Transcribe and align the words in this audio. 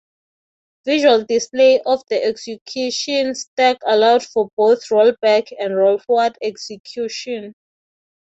Visual 0.83 1.25
display 1.25 1.79
of 1.85 2.01
the 2.09 2.23
execution 2.23 3.35
stack 3.35 3.77
allowed 3.85 4.23
for 4.23 4.49
both 4.57 4.89
roll-back 4.89 5.49
and 5.59 5.75
roll-forward 5.77 6.35
execution. 6.41 7.53